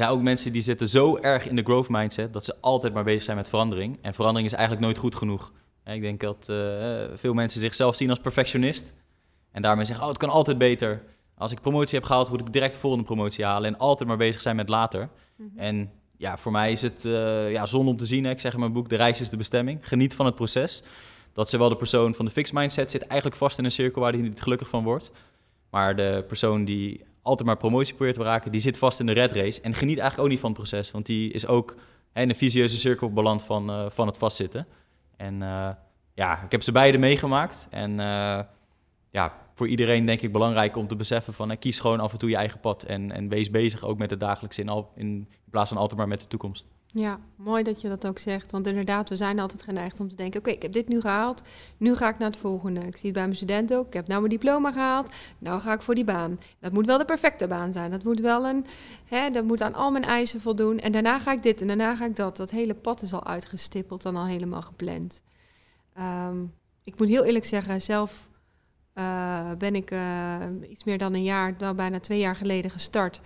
[0.00, 2.32] zijn ook mensen die zitten zo erg in de growth mindset...
[2.32, 3.98] dat ze altijd maar bezig zijn met verandering.
[4.02, 5.52] En verandering is eigenlijk nooit goed genoeg.
[5.84, 6.56] Ik denk dat eh,
[7.14, 8.92] veel mensen zichzelf zien als perfectionist.
[9.52, 11.02] En daarmee zeggen, oh, het kan altijd beter.
[11.34, 13.74] Als ik promotie heb gehaald, moet ik direct de volgende promotie halen.
[13.74, 15.08] En altijd maar bezig zijn met later.
[15.36, 15.58] Mhm.
[15.58, 18.24] En ja, voor mij is het eh ja, zonde om te zien.
[18.24, 18.30] Hè.
[18.30, 19.88] Ik zeg in mijn boek, de reis is de bestemming.
[19.88, 20.82] Geniet van het proces.
[21.32, 24.12] Dat zowel de persoon van de fixed mindset zit eigenlijk vast in een cirkel waar
[24.12, 25.10] hij niet gelukkig van wordt.
[25.70, 29.12] Maar de persoon die altijd maar promotie probeert te raken, die zit vast in de
[29.12, 29.60] red race.
[29.60, 30.90] En geniet eigenlijk ook niet van het proces.
[30.90, 31.76] Want die is ook
[32.12, 34.66] hè, in een visieuze cirkel beland van, eh, van het vastzitten.
[35.16, 35.70] En eh,
[36.14, 37.66] ja, ik heb ze beide meegemaakt.
[37.70, 38.40] En eh,
[39.10, 41.50] ja, voor iedereen denk ik belangrijk om te beseffen van...
[41.50, 42.82] eh, kies gewoon af en toe je eigen pad.
[42.82, 44.20] En, en wees bezig ook met het
[44.58, 46.66] in, in plaats van altijd maar met de toekomst.
[46.96, 48.50] Ja, mooi dat je dat ook zegt.
[48.50, 50.40] Want inderdaad, we zijn altijd geneigd om te denken...
[50.40, 51.42] oké, ik heb dit nu gehaald,
[51.76, 52.80] nu ga ik naar het volgende.
[52.80, 53.86] Ik zie het bij mijn studenten ook.
[53.86, 56.38] Ik heb nou mijn diploma gehaald, nou ga ik voor die baan.
[56.58, 57.90] Dat moet wel de perfecte baan zijn.
[57.90, 58.66] Dat moet wel een...
[59.08, 60.78] Hè, dat moet aan al mijn eisen voldoen.
[60.78, 62.36] En daarna ga ik dit en daarna ga ik dat.
[62.36, 65.22] Dat hele pad is al uitgestippeld en al helemaal gepland.
[65.94, 66.42] Ehm,
[66.84, 68.28] ik moet heel eerlijk zeggen, zelf
[68.92, 71.54] eh, ben ik eh, iets meer dan een jaar...
[71.58, 73.20] nou bijna twee jaar geleden gestart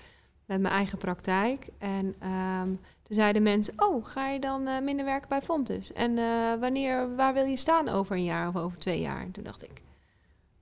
[0.45, 1.69] met mijn eigen praktijk.
[1.79, 2.15] En...
[2.19, 2.69] ehm,
[3.09, 5.93] toen zeiden mensen, oh, ga je dan eh, minder werken bij Fontes?
[5.93, 9.21] En eh, wanneer, waar wil je staan over een jaar of over twee jaar?
[9.21, 9.83] En toen dacht ik,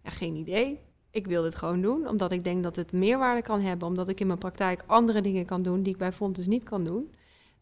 [0.02, 0.80] ja, geen idee.
[1.10, 3.88] Ik wil dit gewoon doen, omdat ik denk dat het meerwaarde kan hebben.
[3.88, 6.84] Omdat ik in mijn praktijk andere dingen kan doen die ik bij Fontes niet kan
[6.84, 7.14] doen.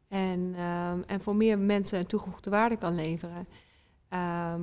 [0.09, 3.47] En, ehm, en voor meer mensen een toegevoegde waarde kan leveren.
[4.09, 4.63] Ehm,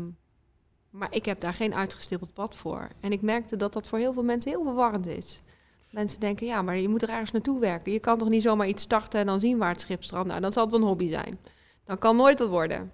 [0.89, 2.87] maar ik heb daar geen uitgestippeld pad voor.
[2.99, 5.41] En ik merkte dat dat voor heel veel mensen heel verwarrend is.
[5.91, 7.91] Mensen denken, ja, maar je moet er ergens naartoe werken.
[7.91, 10.27] Je kan toch niet zomaar iets starten en dan zien waar het schip strandt.
[10.27, 11.39] Nou, dan zal het wel een hobby zijn.
[11.85, 12.91] Dan kan nooit wat worden.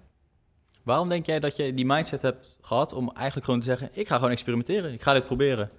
[0.82, 3.88] Waarom denk jij dat je die mindset hebt gehad om eigenlijk gewoon te zeggen...
[3.92, 5.70] ik ga gewoon experimenteren, ik ga dit proberen?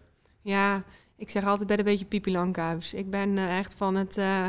[0.41, 0.83] Ja,
[1.15, 2.93] ik zeg altijd, ik ben een beetje Pipi Langkous.
[2.93, 4.17] Ik ben eh, echt van het...
[4.17, 4.47] eh,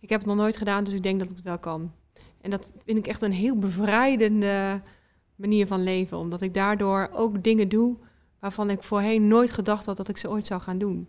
[0.00, 1.92] ik heb het nog nooit gedaan, dus ik denk dat het wel kan.
[2.40, 4.82] En dat vind ik echt een heel bevrijdende
[5.36, 6.18] manier van leven.
[6.18, 7.96] Omdat ik daardoor ook dingen doe
[8.38, 11.08] waarvan ik voorheen nooit gedacht had dat ik ze ooit zou gaan doen.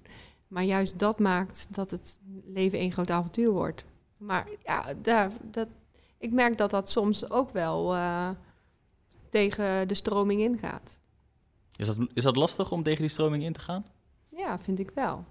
[0.49, 3.85] Maar juist dat maakt dat het leven één groot avontuur wordt.
[4.17, 5.67] Maar ja, daar, dat,
[6.17, 8.29] ik merk dat dat soms ook wel eh,
[9.29, 10.99] tegen de stroming ingaat.
[11.75, 13.85] Is dat, is dat lastig om tegen die stroming in te gaan?
[14.27, 15.25] Ja, vind ik wel.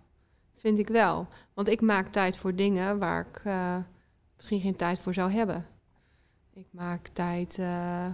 [0.55, 1.27] Vind ik wel.
[1.55, 3.77] Want ik maak tijd voor dingen waar ik eh,
[4.37, 5.67] misschien geen tijd voor zou hebben.
[6.53, 8.07] Ik maak tijd eh,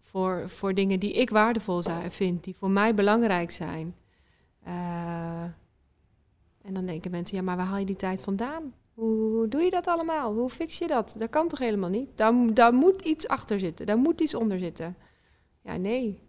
[0.00, 3.94] voor, voor dingen die ik waardevol zijn, vind, die voor mij belangrijk zijn.
[4.64, 5.42] Eh,
[6.62, 8.74] en dan denken mensen, ja, maar waar haal je die tijd vandaan?
[8.94, 10.34] Hoe, hoe doe je dat allemaal?
[10.34, 11.14] Hoe fix je dat?
[11.18, 12.16] Dat kan toch helemaal niet?
[12.16, 13.86] Daar, daar moet iets achter zitten.
[13.86, 14.96] Daar moet iets onder zitten.
[15.62, 16.22] Ja, nee.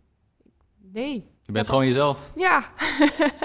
[0.78, 1.28] Nee.
[1.42, 2.32] Je bent gewoon jezelf.
[2.36, 2.64] Ja.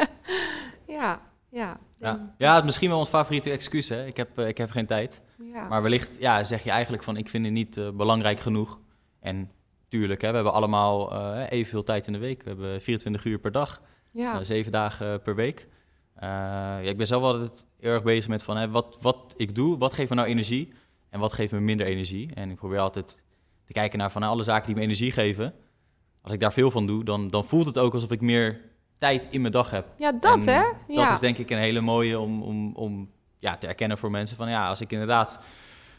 [0.98, 1.80] ja, ja.
[1.98, 4.06] Ja, ja het is misschien wel ons favoriete excuus, hè?
[4.06, 5.20] Ik heb, eh, ik heb geen tijd.
[5.52, 5.68] ja.
[5.68, 8.80] Maar wellicht ja, zeg je eigenlijk van, ik vind het niet eh, belangrijk genoeg.
[9.20, 9.50] En
[9.88, 12.42] tuurlijk, hè, we hebben allemaal eh, evenveel tijd in de week.
[12.42, 13.82] We hebben 24 uur per dag.
[14.14, 14.38] Ja.
[14.38, 15.68] Uh, zeven dagen per week.
[16.20, 19.78] ja, ik ben zelf altijd heel erg bezig met van, hè, wat, wat ik doe,
[19.78, 20.72] wat geeft me nou energie
[21.10, 22.34] en wat geeft me minder energie.
[22.34, 23.24] En ik probeer altijd
[23.64, 25.54] te kijken naar van alle zaken die me energie geven.
[26.22, 28.60] Als ik daar veel van doe, dan, dan voelt het ook alsof ik meer
[28.98, 29.86] tijd in mijn dag heb.
[29.96, 30.62] Ja, dat hè?
[30.86, 34.36] Dat is denk ik een hele mooie om, om, om ja, te erkennen voor mensen.
[34.36, 35.38] Van ja, als ik inderdaad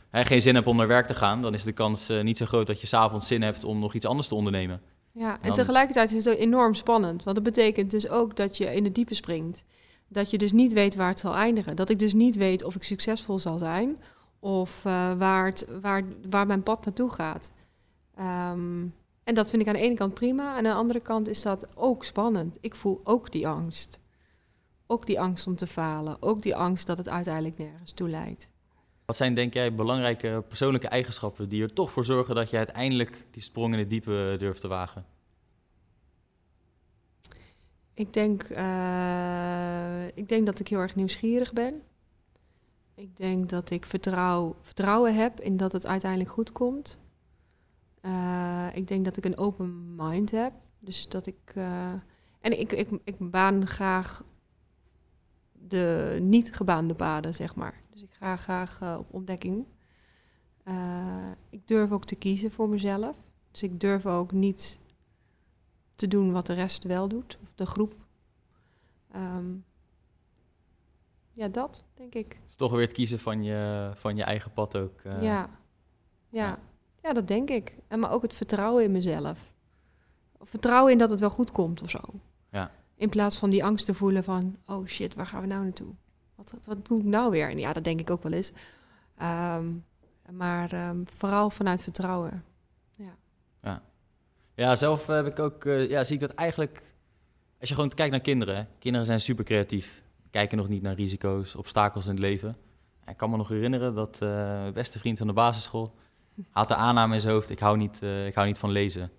[0.09, 2.37] hè, geen zin heb om naar werk te gaan, dan is de kans uh, niet
[2.37, 4.81] zo groot dat je s'avonds zin hebt om nog iets anders te ondernemen.
[5.17, 7.23] Ja, en, tegelijkertijd is het enorm spannend.
[7.23, 9.63] Want dat betekent dus ook dat je in de diepe springt.
[10.07, 11.75] Dat je dus niet weet waar het zal eindigen.
[11.75, 13.97] Dat ik dus niet weet of ik succesvol zal zijn
[14.39, 17.53] of uh, waar, het, waar, waar mijn pad naartoe gaat.
[18.19, 20.51] Um, en dat vind ik aan de ene kant prima.
[20.51, 22.57] En aan de andere kant is dat ook spannend.
[22.61, 23.99] Ik voel ook die angst.
[24.87, 26.21] Ook die angst om te falen.
[26.21, 28.51] Ook die angst dat het uiteindelijk nergens toe leidt.
[29.05, 33.25] Wat zijn, denk jij, belangrijke persoonlijke eigenschappen die er toch voor zorgen dat je uiteindelijk
[33.31, 35.05] die sprong in het diepe durft te wagen?
[37.93, 41.81] Ik denk, uh, ik denk dat ik heel erg nieuwsgierig ben.
[42.95, 46.97] Ik denk dat ik vertrouw, vertrouwen heb in dat het uiteindelijk goed komt.
[48.01, 50.53] Uh, ik denk dat ik een open mind heb.
[50.79, 51.53] Dus dat ik.
[51.55, 51.93] Uh,
[52.39, 54.23] en ik, ik, ik baan graag
[55.67, 57.81] de niet gebaande paden, zeg maar.
[57.91, 59.65] Dus ik ga graag uh, op ontdekking.
[61.49, 63.15] ik durf ook te kiezen voor mezelf.
[63.51, 64.79] Dus ik durf ook niet
[65.95, 67.93] te doen wat de rest wel doet, of de groep.
[69.15, 69.65] Um,
[71.33, 72.39] ja, dat denk ik.
[72.45, 75.01] Dus toch weer het kiezen van je, van je eigen pad ook.
[75.03, 75.21] ja.
[75.21, 75.49] ja.
[76.29, 76.59] ja.
[77.05, 77.75] Ja, dat denk ik.
[77.87, 79.51] En maar ook het vertrouwen in mezelf.
[80.41, 81.99] Vertrouwen in dat het wel goed komt of zo.
[82.95, 85.93] In plaats van die angst te voelen van, oh shit, waar gaan we nou naartoe?
[86.35, 87.49] Wat, wat, doe ik nou weer?
[87.49, 88.51] En ja, dat denk ik ook wel eens.
[89.21, 89.85] Um,
[90.31, 92.43] maar um, vooral vanuit vertrouwen.
[92.95, 93.15] Ja.
[93.63, 93.81] Ja,
[94.55, 96.93] ja zelf heb ik ook, uh, ja, zie ik dat eigenlijk,
[97.59, 98.55] als je gewoon kijkt naar kinderen.
[98.55, 98.63] Hè?
[98.79, 100.01] Kinderen zijn super creatief.
[100.31, 102.57] Kijken nog niet naar risico's, obstakels in het leven.
[103.07, 105.93] Ik kan me nog herinneren dat mijn beste vriend van de basisschool
[106.51, 109.11] had de aanname in zijn hoofd, ik hou niet, uh, ik hou niet van lezen.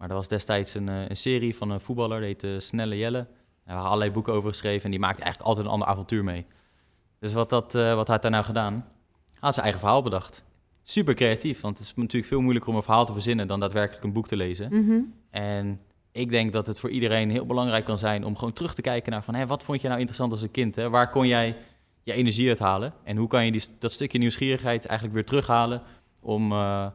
[0.00, 3.26] Maar er was destijds een, uh, een serie van een voetballer, die heette Snelle Jelle.
[3.64, 6.46] Daar waren allerlei boeken over geschreven en die maakte eigenlijk altijd een ander avontuur mee.
[7.18, 8.72] Dus wat, dat, uh, wat had hij nou gedaan?
[8.72, 10.44] Hij had zijn eigen verhaal bedacht.
[10.82, 14.04] Super creatief, want het is natuurlijk veel moeilijker om een verhaal te verzinnen dan daadwerkelijk
[14.04, 14.68] een boek te lezen.
[14.70, 15.14] Mm -hmm.
[15.30, 15.80] En
[16.12, 19.12] ik denk dat het voor iedereen heel belangrijk kan zijn om gewoon terug te kijken
[19.12, 20.74] naar van, hé, wat vond je nou interessant als een kind?
[20.74, 20.90] Hè?
[20.90, 21.56] Waar kon jij
[22.02, 22.92] je energie uithalen?
[23.04, 25.82] En hoe kan je die, dat stukje nieuwsgierigheid eigenlijk weer terughalen
[26.20, 26.86] om, uh,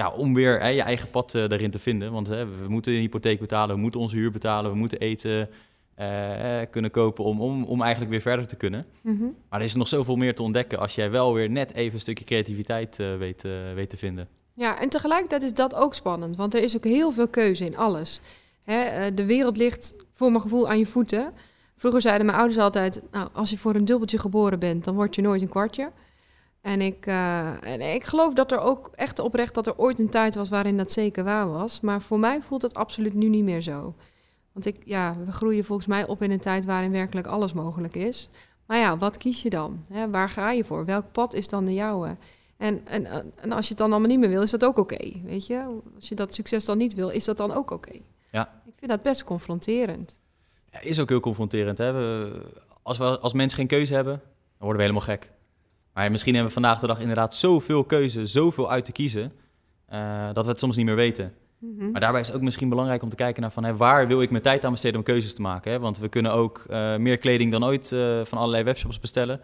[0.00, 2.12] ja, om weer hè, je eigen pad uh, daarin te vinden.
[2.12, 5.48] Want hè, we moeten een hypotheek betalen, we moeten onze huur betalen, we moeten eten
[5.98, 8.86] uh, kunnen kopen om, om, om eigenlijk weer verder te kunnen.
[9.02, 9.36] Mm -hmm.
[9.48, 12.00] Maar er is nog zoveel meer te ontdekken als jij wel weer net even een
[12.00, 14.28] stukje creativiteit weet, weet te vinden.
[14.54, 17.76] Ja, en tegelijkertijd is dat ook spannend, want er is ook heel veel keuze in
[17.76, 18.20] alles.
[18.62, 21.32] Hè, de wereld ligt voor mijn gevoel aan je voeten.
[21.76, 25.14] Vroeger zeiden mijn ouders altijd, nou, als je voor een dubbeltje geboren bent, dan word
[25.14, 25.90] je nooit een kwartje.
[26.60, 30.08] En ik, uh, en ik geloof dat er ook echt oprecht dat er ooit een
[30.08, 31.80] tijd was waarin dat zeker waar was.
[31.80, 33.94] Maar voor mij voelt het absoluut nu niet meer zo.
[34.52, 37.94] Want ik, ja, we groeien volgens mij op in een tijd waarin werkelijk alles mogelijk
[37.94, 38.28] is.
[38.66, 39.84] Maar ja, wat kies je dan?
[40.10, 40.84] Waar ga je voor?
[40.84, 42.16] Welk pad is dan de jouwe?
[42.56, 44.94] En, en, en als je het dan allemaal niet meer wil, is dat ook oké.
[44.94, 45.80] Okay, weet je?
[45.94, 47.88] Als je dat succes dan niet wil, is dat dan ook oké.
[47.88, 48.02] Okay.
[48.30, 48.62] Ja.
[48.66, 50.20] Ik vind dat best confronterend.
[50.72, 51.78] Ja, is ook heel confronterend.
[51.78, 51.92] Hè?
[51.92, 52.40] We,
[52.82, 55.30] als we als mensen geen keuze hebben, dan worden we helemaal gek.
[56.00, 59.32] Maar misschien hebben we vandaag de dag inderdaad zoveel keuze, zoveel uit te kiezen,
[59.92, 61.32] uh, dat we het soms niet meer weten.
[61.58, 61.90] Mm -hmm.
[61.90, 64.22] Maar daarbij is het ook misschien belangrijk om te kijken naar van, hè, waar wil
[64.22, 65.72] ik mijn tijd aan besteden om keuzes te maken.
[65.72, 65.78] Hè?
[65.78, 69.40] Want we kunnen ook uh, meer kleding dan ooit uh, van allerlei webshops bestellen.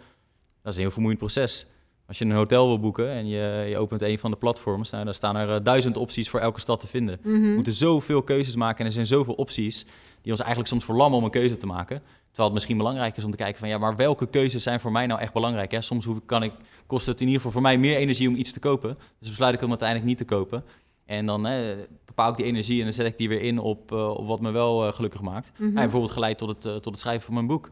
[0.62, 1.66] Dat is een heel vermoeiend proces.
[2.07, 5.05] Als je een hotel wil boeken en je, je opent een van de platforms, nou,
[5.05, 7.19] dan staan er duizend opties voor elke stad te vinden.
[7.23, 7.49] Mm -hmm.
[7.49, 9.87] We moeten zoveel keuzes maken en er zijn zoveel opties
[10.23, 12.03] die ons eigenlijk soms verlammen om een keuze te maken.
[12.27, 14.92] Terwijl het misschien belangrijk is om te kijken van ja, maar welke keuzes zijn voor
[14.92, 15.71] mij nou echt belangrijk?
[15.71, 15.81] Hè?
[15.81, 16.53] Soms hoef, kan ik,
[16.87, 18.99] kost het in ieder geval voor mij meer energie om iets te kopen.
[19.19, 20.64] Dus besluit ik om uiteindelijk niet te kopen.
[21.05, 23.92] En dan hè, bepaal ik die energie en dan zet ik die weer in op,
[23.92, 25.51] uh, op wat me wel uh, gelukkig maakt.
[25.51, 25.75] Mm -hmm.
[25.75, 27.71] ja, bijvoorbeeld geleid tot het, uh, tot het schrijven van mijn boek.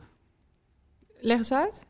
[1.21, 1.87] Leg eens uit.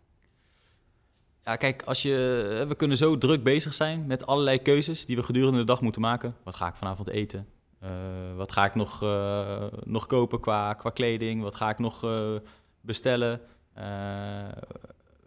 [1.44, 5.22] Ja, kijk, als je, we kunnen zo druk bezig zijn met allerlei keuzes die we
[5.22, 6.36] gedurende de dag moeten maken.
[6.42, 7.46] Wat ga ik vanavond eten?
[7.82, 7.90] Uh,
[8.36, 11.42] wat ga ik nog, uh, nog kopen qua, qua kleding?
[11.42, 12.34] Wat ga ik nog uh,
[12.80, 13.40] bestellen?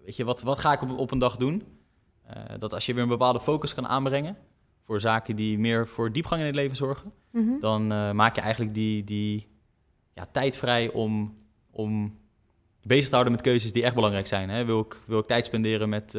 [0.03, 1.63] weet je, wat, wat ga ik op, op een dag doen?
[2.59, 4.37] dat als je weer een bepaalde focus kan aanbrengen
[4.85, 7.59] voor zaken die meer voor diepgang in het leven zorgen, mm -hmm.
[7.59, 9.47] dan maak je eigenlijk die, die
[10.13, 11.37] ja, tijd vrij om,
[11.71, 12.17] om
[12.87, 14.49] bezig te houden met keuzes die echt belangrijk zijn.
[14.49, 14.65] Hè?
[14.65, 16.13] Wil, ik, wil ik tijd spenderen met,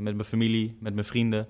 [0.00, 1.48] met mijn familie, met mijn vrienden?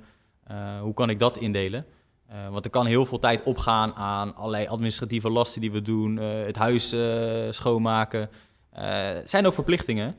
[0.82, 1.86] hoe kan ik dat indelen?
[2.28, 6.18] Eh, want er kan heel veel tijd opgaan aan allerlei administratieve lasten die we doen,
[6.18, 8.30] eh, het huis eh, schoonmaken.
[8.70, 10.16] Eh, het zijn ook verplichtingen.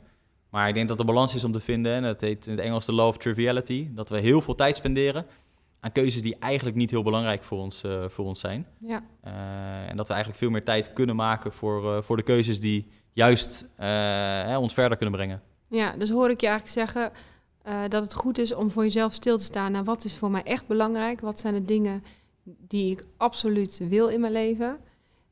[0.50, 2.62] Maar ik denk dat de balans is om te vinden, en dat heet in het
[2.62, 5.26] Engels de law of triviality, dat we heel veel tijd spenderen
[5.80, 8.68] aan keuzes die eigenlijk niet heel belangrijk voor ons, eh, voor ons zijn.
[8.80, 12.24] Ja, Eh, en dat we eigenlijk veel meer tijd kunnen maken voor, eh, voor de
[12.24, 15.42] keuzes die juist hè, ons verder kunnen brengen.
[15.68, 17.12] ja, dus hoor ik je eigenlijk zeggen
[17.90, 19.72] dat het goed is om voor jezelf stil te staan.
[19.72, 21.22] naar wat is voor mij echt belangrijk?
[21.22, 22.04] Wat zijn de dingen
[22.44, 24.78] die ik absoluut wil in mijn leven?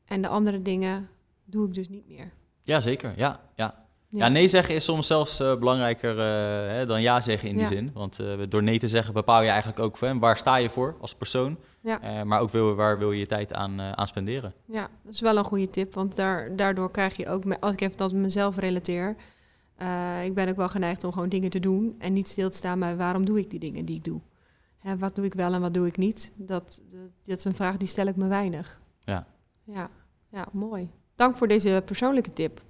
[0.04, 1.08] En de andere dingen
[1.44, 2.32] doe ik dus niet meer.
[2.62, 3.12] Ja, zeker.
[3.16, 3.87] Ja, ja.
[4.10, 4.24] Ja.
[4.24, 4.28] ja.
[4.28, 7.70] nee zeggen is soms zelfs eh, belangrijker eh, hè, dan ja zeggen in die Ja.
[7.70, 7.90] zin.
[7.94, 10.96] Want eh, door nee te zeggen bepaal je eigenlijk ook hè, waar sta je voor
[11.00, 11.58] als persoon.
[11.80, 12.24] Ja.
[12.24, 14.52] Maar ook wil, waar wil je je tijd aan, aan spenderen.
[14.66, 17.80] Ja, dat is wel een goede tip, want daar, daardoor krijg je ook, als ik
[17.80, 19.16] even dat met mezelf relateer,
[20.24, 22.78] ik ben ook wel geneigd om gewoon dingen te doen en niet stil te staan
[22.78, 24.20] bij waarom doe ik die dingen die ik doe.
[24.78, 26.32] Hè, wat doe ik wel en wat doe ik niet?
[26.36, 28.80] Dat, dat, dat is een vraag die stel ik me weinig.
[29.00, 29.26] Ja.
[29.64, 29.90] Ja,
[30.30, 30.90] ja mooi.
[31.14, 32.60] Dank voor deze persoonlijke tip.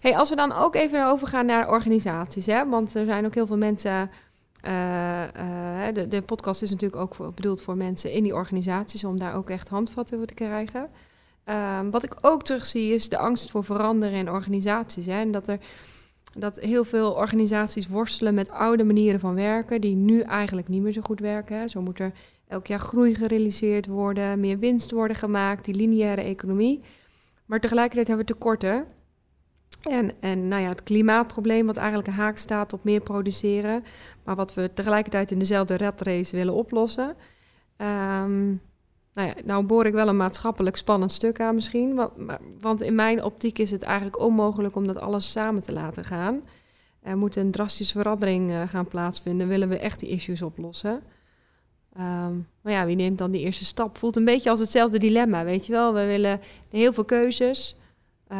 [0.00, 2.68] Hey, als we dan ook even overgaan naar organisaties, hè?
[2.68, 4.10] want er zijn ook heel veel mensen.
[4.60, 9.18] eh, eh, de, de podcast is natuurlijk ook bedoeld voor mensen in die organisaties om
[9.18, 10.88] daar ook echt handvatten voor te krijgen.
[11.44, 15.06] Ehm, wat ik ook terugzie is de angst voor veranderen in organisaties.
[15.06, 15.20] Hè?
[15.20, 15.58] En dat er
[16.38, 20.92] dat heel veel organisaties worstelen met oude manieren van werken, die nu eigenlijk niet meer
[20.92, 21.68] zo goed werken.
[21.68, 22.12] Zo moet er
[22.48, 26.80] elk jaar groei gerealiseerd worden, meer winst worden gemaakt, die lineaire economie.
[27.46, 28.86] Maar tegelijkertijd hebben we tekorten.
[29.90, 33.84] En, en nou ja, het klimaatprobleem, wat eigenlijk haak staat op meer produceren,
[34.24, 37.14] maar wat we tegelijkertijd in dezelfde red race willen oplossen.
[37.76, 38.46] Ehm,
[39.12, 41.94] nou ja, nou boor ik wel een maatschappelijk spannend stuk aan misschien.
[41.94, 42.12] Want,
[42.60, 46.42] want in mijn optiek is het eigenlijk onmogelijk om dat alles samen te laten gaan.
[47.02, 49.48] Er moet een drastische verandering eh, gaan plaatsvinden.
[49.48, 51.02] Willen we echt die issues oplossen?
[51.92, 53.98] Ehm, maar ja, wie neemt dan die eerste stap?
[53.98, 55.92] Voelt een beetje als hetzelfde dilemma, weet je wel.
[55.94, 57.76] We willen heel veel keuzes,
[58.28, 58.38] eh,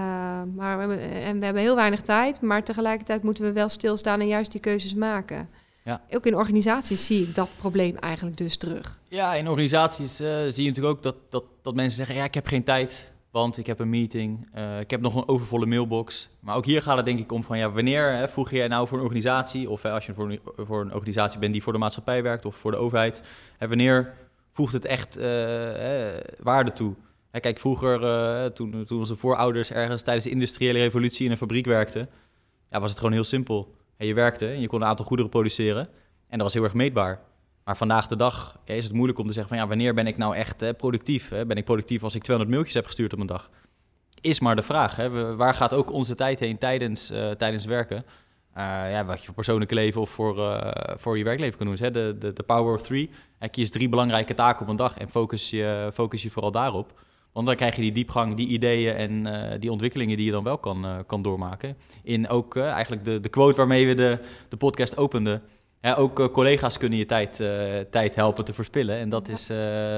[0.54, 2.40] maar we hebben, en we hebben heel weinig tijd.
[2.40, 5.48] Maar tegelijkertijd moeten we wel stilstaan en juist die keuzes maken.
[5.84, 6.00] Ja.
[6.10, 9.00] Ook in organisaties zie ik dat probleem eigenlijk dus terug.
[9.08, 12.34] Ja, in organisaties eh, zie je natuurlijk ook dat, dat, dat mensen zeggen: Ja, ik
[12.34, 16.28] heb geen tijd, want ik heb een meeting, eh, ik heb nog een overvolle mailbox.
[16.40, 18.88] Maar ook hier gaat het denk ik om van: ja, wanneer hè, voeg jij nou
[18.88, 21.72] voor een organisatie, of hè, als je voor een, voor een organisatie bent die voor
[21.72, 23.22] de maatschappij werkt of voor de overheid,
[23.58, 24.14] hè, wanneer
[24.58, 26.94] voegt het echt eh, eh, waarde toe?
[27.40, 31.66] Kijk, vroeger, eh, toen, toen onze voorouders ergens tijdens de industriële revolutie in een fabriek
[31.66, 32.08] werkten,
[32.70, 33.74] ja, was het gewoon heel simpel.
[33.96, 35.88] Je werkte en je kon een aantal goederen produceren
[36.28, 37.20] en dat was heel erg meetbaar.
[37.64, 40.16] Maar vandaag de dag is het moeilijk om te zeggen van ja, wanneer ben ik
[40.16, 41.28] nou echt eh, productief?
[41.28, 41.46] Hè?
[41.46, 43.50] Ben ik productief als ik 200 mailtjes heb gestuurd op een dag?
[44.20, 44.96] Is maar de vraag.
[44.96, 45.36] Hè?
[45.36, 48.04] Waar gaat ook onze tijd heen tijdens, eh, tijdens werken?
[48.54, 50.62] Ja, wat je voor persoonlijke leven of voor,
[50.96, 51.76] voor je werkleven kan doen.
[51.78, 51.90] Hè?
[51.90, 53.10] De, de, de power of three.
[53.50, 57.00] Kies drie belangrijke taken op een dag en focus je, focus je vooral daarop.
[57.32, 60.44] Want dan krijg je die diepgang, die ideeën en eh, die ontwikkelingen die je dan
[60.44, 61.76] wel kan, eh, kan doormaken.
[62.02, 65.42] In ook eh, eigenlijk de, de quote waarmee we de, de podcast openden.
[65.80, 67.36] Ja, ook collega's kunnen je tijd,
[67.90, 68.96] tijd helpen te verspillen.
[68.98, 69.32] En dat, Ja.
[69.32, 69.46] is,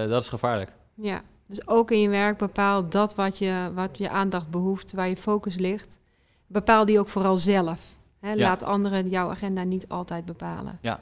[0.08, 0.72] dat is gevaarlijk.
[0.94, 5.08] Ja, dus ook in je werk bepaal dat wat je, wat je aandacht behoeft, waar
[5.08, 5.98] je focus ligt.
[6.46, 7.80] Bepaal die ook vooral zelf.
[8.20, 8.30] Hè?
[8.30, 8.36] Ja.
[8.36, 10.78] Laat anderen jouw agenda niet altijd bepalen.
[10.82, 11.00] Ja.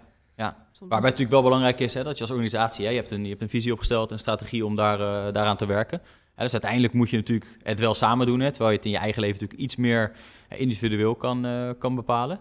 [0.79, 3.11] Soms- Waarbij het natuurlijk wel belangrijk is hè, dat je als organisatie, hè, je, hebt
[3.11, 6.01] een, je hebt een visie opgesteld, een strategie om daar, eh, daaraan te werken.
[6.37, 8.91] Ja, dus uiteindelijk moet je natuurlijk het wel samen doen, hè, terwijl je het in
[8.93, 10.13] je eigen leven natuurlijk iets meer
[10.49, 12.41] eh, individueel kan, eh, kan bepalen.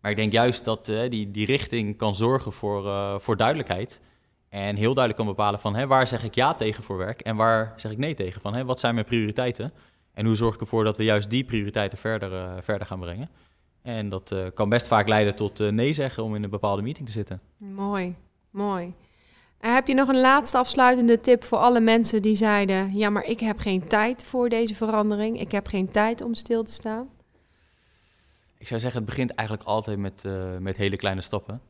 [0.00, 2.90] Maar ik denk juist dat die, die richting kan zorgen voor,
[3.20, 4.00] voor duidelijkheid.
[4.48, 7.36] En heel duidelijk kan bepalen van hè, waar zeg ik ja tegen voor werk en
[7.36, 8.40] waar zeg ik nee tegen.
[8.40, 9.72] Van hè, wat zijn mijn prioriteiten
[10.14, 13.30] en hoe zorg ik ervoor dat we juist die prioriteiten verder, verder gaan brengen.
[13.82, 16.82] En dat eh, kan best vaak leiden tot eh, nee zeggen om in een bepaalde
[16.82, 17.40] meeting te zitten.
[17.58, 18.16] Mooi,
[18.50, 18.94] mooi.
[19.60, 23.24] En heb je nog een laatste afsluitende tip voor alle mensen die zeiden: Ja, maar
[23.24, 25.40] ik heb geen tijd voor deze verandering.
[25.40, 27.08] Ik heb geen tijd om stil te staan.
[28.62, 31.60] Ik zou zeggen, het begint eigenlijk altijd met, eh, met hele kleine stappen.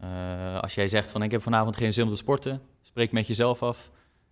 [0.00, 3.26] Eh, als jij zegt van ik heb vanavond geen zin om te sporten, spreek met
[3.26, 3.90] jezelf af.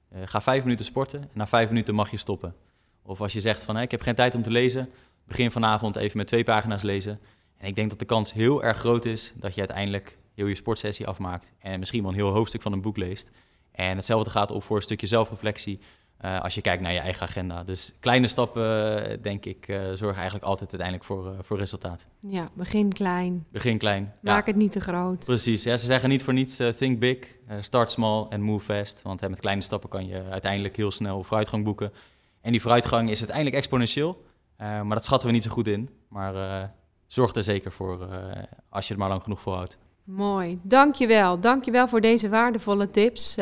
[0.09, 2.55] Eh, ga vijf minuten sporten en na vijf minuten mag je stoppen.
[3.03, 4.89] Of als je zegt van ik heb geen tijd om te lezen,
[5.27, 7.21] begin vanavond even met twee pagina's lezen.
[7.57, 10.55] En ik denk dat de kans heel erg groot is dat je uiteindelijk heel je
[10.55, 11.53] sportsessie afmaakt.
[11.59, 13.31] En misschien wel een heel hoofdstuk van een boek leest.
[13.73, 15.81] En hetzelfde gaat op voor een stukje zelfreflectie.
[16.17, 17.65] eh, als je kijkt naar je eigen agenda.
[17.65, 18.65] Dus kleine stappen,
[19.11, 22.07] eh, denk ik, eh, zorgen eigenlijk altijd uiteindelijk voor, voor resultaat.
[22.21, 23.47] Ja, begin klein.
[23.51, 24.03] Begin klein.
[24.23, 25.25] Ja, Maak het niet te groot.
[25.25, 25.63] precies.
[25.63, 27.19] Ja, ze zeggen niet voor niets think big,
[27.61, 29.03] start small en move fast.
[29.03, 31.93] Want met kleine stappen kan je uiteindelijk heel snel vooruitgang boeken.
[32.41, 34.25] En die vooruitgang is uiteindelijk exponentieel.
[34.65, 35.89] Eh, maar dat schatten we niet zo goed in.
[36.09, 36.69] Maar eh,
[37.07, 39.79] zorg er zeker voor eh, als je het maar lang genoeg volhoudt.
[40.05, 41.41] Mooi, dankjewel.
[41.41, 43.35] Dankjewel voor deze waardevolle tips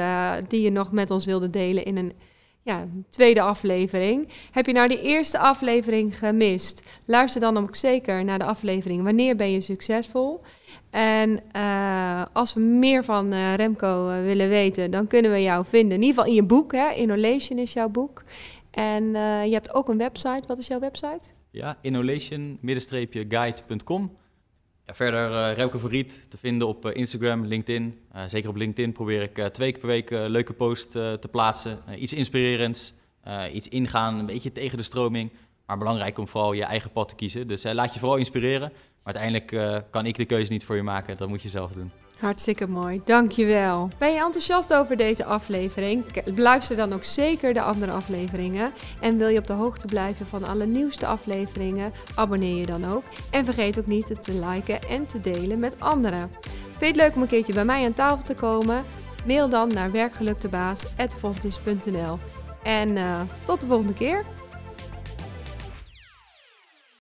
[0.49, 2.13] die je nog met ons wilde delen in een
[2.63, 4.29] ja, tweede aflevering.
[4.51, 7.01] Heb je nou die eerste aflevering gemist?
[7.05, 10.41] Luister dan ook zeker naar de aflevering Wanneer ben je succesvol?
[10.91, 11.43] En
[12.33, 15.97] als we meer van Remco willen weten, dan kunnen we jou vinden.
[15.97, 16.91] In ieder geval in je boek, hè?
[16.91, 18.23] Innovation is jouw boek.
[18.73, 19.05] En
[19.49, 20.43] je hebt ook een website.
[20.47, 21.29] Wat is jouw website?
[21.51, 24.17] Ja, innovation-guide.com.
[24.87, 28.01] Ja, verder uh, Remco Verriet te vinden op uh, Instagram, LinkedIn.
[28.27, 31.79] Zeker op LinkedIn probeer ik twee keer per week leuke posts te plaatsen.
[31.99, 32.93] iets inspirerends,
[33.53, 35.33] iets ingaan, een beetje tegen de stroming.
[35.67, 37.47] Maar belangrijk om vooral je eigen pad te kiezen.
[37.47, 38.73] Dus laat je vooral inspireren.
[39.03, 39.47] Maar uiteindelijk
[39.91, 41.17] kan ik de keuze niet voor je maken.
[41.17, 41.91] Dat moet je zelf doen.
[42.23, 43.89] Hartstikke mooi, dankjewel.
[43.99, 46.05] Ben je enthousiast over deze aflevering?
[46.37, 48.73] Luister dan ook zeker de andere afleveringen.
[49.01, 51.93] En wil je op de hoogte blijven van alle nieuwste afleveringen?
[52.15, 53.03] Abonneer je dan ook.
[53.31, 56.31] En vergeet ook niet het te liken en te delen met anderen.
[56.71, 58.85] Vind je het leuk om een keertje bij mij aan tafel te komen?
[59.27, 62.19] Mail dan naar werkgeluktebaas.fontis.nl
[62.63, 64.25] En uh, tot de volgende keer.